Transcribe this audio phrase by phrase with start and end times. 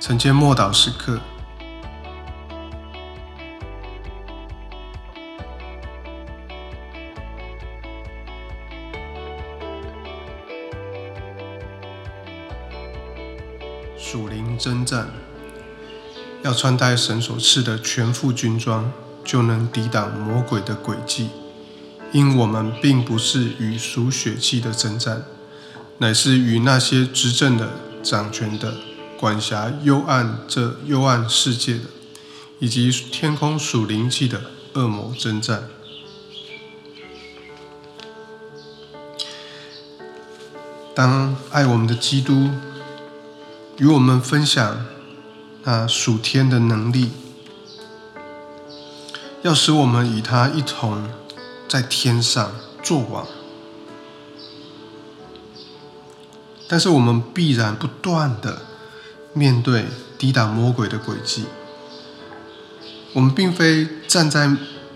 [0.00, 1.20] 承接默祷时刻。
[13.98, 15.08] 属灵征战，
[16.42, 18.90] 要穿戴神所赐的全副军装，
[19.22, 21.28] 就能抵挡魔鬼的诡计。
[22.10, 25.22] 因我们并不是与属血气的征战，
[25.98, 27.70] 乃是与那些执政的、
[28.02, 28.74] 掌权的、
[29.20, 31.84] 管辖幽暗这幽暗世界的，
[32.58, 34.40] 以及天空属灵气的
[34.72, 35.68] 恶魔征战。
[40.94, 42.48] 当爱我们的基督
[43.76, 44.86] 与我们分享
[45.64, 47.10] 那属天的能力，
[49.42, 51.06] 要使我们与他一同。
[51.68, 52.50] 在天上
[52.82, 53.24] 作王，
[56.66, 58.62] 但是我们必然不断的
[59.32, 59.86] 面对
[60.18, 61.46] 抵挡魔鬼的诡计。
[63.12, 64.50] 我们并非站在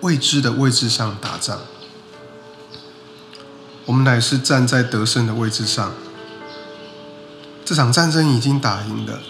[0.00, 1.60] 未知的位置上打仗，
[3.86, 5.92] 我们乃是站在得胜的位置上。
[7.64, 9.20] 这场战争已经打赢了，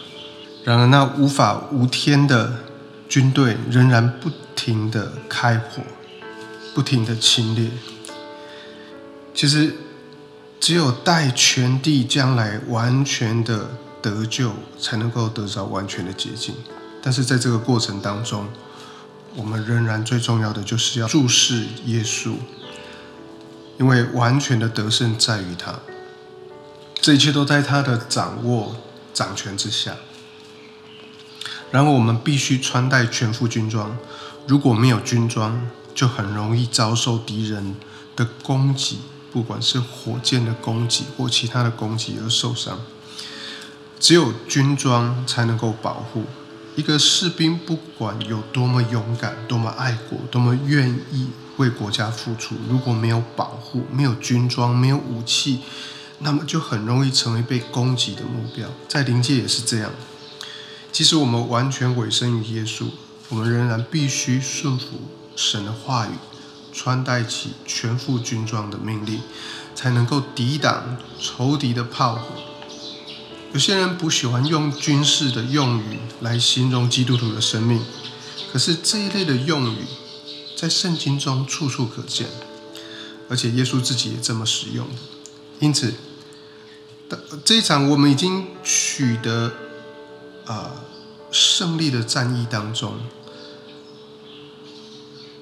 [0.64, 2.54] 然而那无法无天的
[3.08, 5.82] 军队仍然不停的开火。
[6.72, 7.68] 不停的侵略，
[9.34, 9.74] 其实
[10.60, 13.70] 只有待全地将来完全的
[14.02, 16.54] 得救，才能够得着完全的洁净。
[17.02, 18.46] 但是在这个过程当中，
[19.34, 22.34] 我们仍然最重要的就是要注视耶稣，
[23.78, 25.78] 因为完全的得胜在于他，
[27.00, 28.76] 这一切都在他的掌握
[29.14, 29.96] 掌权之下。
[31.70, 33.96] 然后我们必须穿戴全副军装，
[34.46, 37.76] 如果没有军装，就很容易遭受敌人
[38.16, 38.98] 的攻击，
[39.32, 42.80] 不管是火箭的攻击或其他的攻击而受伤。
[44.00, 46.24] 只有军装才能够保护
[46.74, 55.60] 一个士兵，不管有多么勇敢、多么爱国、多么愿意为国家付出，如果没有保护、没有军装、没有武器，
[56.20, 58.68] 那么就很容易成为被攻击的目标。
[58.88, 59.90] 在灵界也是这样。
[60.90, 62.86] 即使我们完全委身于耶稣，
[63.28, 64.86] 我们仍然必须顺服。
[65.36, 66.10] 神的话语，
[66.72, 69.20] 穿戴起全副军装的命令，
[69.74, 72.20] 才能够抵挡仇敌的炮火。
[73.52, 77.80] 有些人不喜欢用军事的用语来形容基督徒的生命，
[78.52, 79.84] 可是这一类的用语
[80.56, 82.28] 在圣经中处处可见，
[83.28, 84.86] 而且耶稣自己也这么使用。
[85.58, 85.92] 因此，
[87.44, 89.52] 这一场我们已经取得
[90.46, 90.70] 啊
[91.32, 92.94] 胜利的战役当中。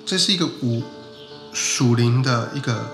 [0.06, 0.82] 这是一个武
[1.52, 2.88] 属灵的一个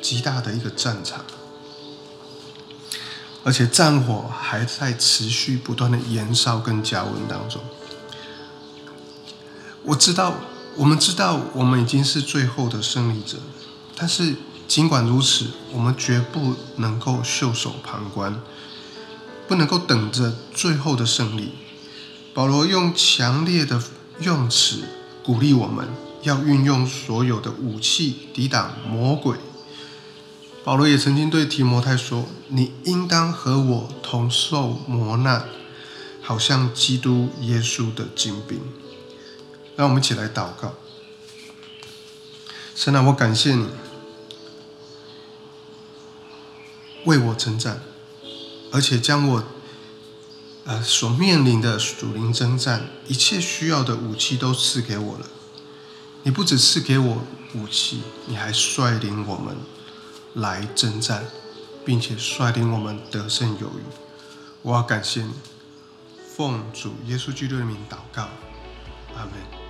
[0.00, 1.22] 极大的一个战场，
[3.44, 7.60] 而且战火还在持续不断的燃烧跟加温当中。
[9.84, 10.34] 我知道，
[10.76, 13.38] 我们知道，我们已经是最后的胜利者，
[13.96, 14.36] 但是
[14.68, 18.40] 尽管如此，我们绝不能够袖手旁观，
[19.48, 21.52] 不能够等着最后的胜利。
[22.32, 23.82] 保罗用强烈的
[24.20, 24.84] 用词。
[25.24, 25.86] 鼓励我们
[26.22, 29.36] 要运用所有的武器抵挡魔鬼。
[30.64, 35.48] 保罗也曾经对提摩太说：“你应当和我同受磨难，
[36.20, 38.60] 好像基督耶稣的精兵。”
[39.76, 40.74] 让我们一起来祷告。
[42.74, 43.66] 神啊，我感谢你
[47.04, 47.82] 为我征战，
[48.70, 49.44] 而且将我。
[50.64, 55.26] 呃，所面临的属灵征战，一切需要的武器都赐给我了。
[56.22, 57.24] 你不只赐给我
[57.54, 59.56] 武器，你还率领我们
[60.34, 61.24] 来征战，
[61.84, 63.82] 并且率领我们得胜有余。
[64.62, 65.32] 我要感谢你，
[66.36, 68.22] 奉主耶稣基督的名祷告，
[69.14, 69.61] 阿门。